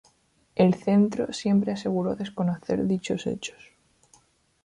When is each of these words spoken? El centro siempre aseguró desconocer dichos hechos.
El 0.55 0.73
centro 0.73 1.31
siempre 1.31 1.73
aseguró 1.73 2.15
desconocer 2.15 2.87
dichos 2.87 3.27
hechos. 3.27 3.71